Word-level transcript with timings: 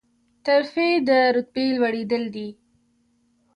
ترفیع 0.45 0.95
د 1.07 1.09
رتبې 1.35 1.65
لوړیدل 1.77 2.23
دي 2.35 2.49